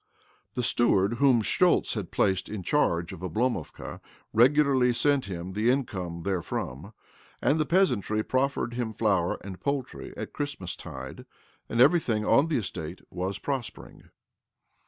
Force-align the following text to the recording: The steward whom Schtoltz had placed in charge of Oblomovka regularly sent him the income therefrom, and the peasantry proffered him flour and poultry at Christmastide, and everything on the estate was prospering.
The 0.55 0.63
steward 0.63 1.17
whom 1.19 1.43
Schtoltz 1.43 1.93
had 1.93 2.09
placed 2.09 2.49
in 2.49 2.63
charge 2.63 3.13
of 3.13 3.19
Oblomovka 3.19 4.01
regularly 4.33 4.93
sent 4.93 5.25
him 5.25 5.53
the 5.53 5.69
income 5.69 6.23
therefrom, 6.23 6.93
and 7.39 7.59
the 7.59 7.67
peasantry 7.67 8.23
proffered 8.23 8.73
him 8.73 8.95
flour 8.95 9.37
and 9.43 9.59
poultry 9.59 10.11
at 10.17 10.33
Christmastide, 10.33 11.27
and 11.69 11.79
everything 11.79 12.25
on 12.25 12.47
the 12.47 12.57
estate 12.57 13.01
was 13.11 13.37
prospering. 13.37 14.09